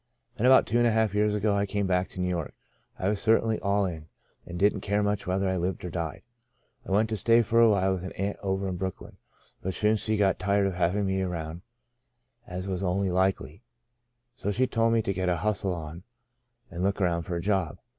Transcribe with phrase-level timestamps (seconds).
[0.35, 2.55] Then about two and a half years ago I came back to New York.
[2.97, 4.07] I was cer tainly all in,
[4.47, 6.23] and didn't care much whether I lived or died."
[6.87, 9.17] I went to stay for a while with an aunt over in Brooklyn.
[9.61, 11.61] But she soon got tired of having me around
[12.47, 13.61] (as was only likely);
[14.35, 16.03] so she told me to get a hustle on me
[16.71, 17.77] and look round after a job.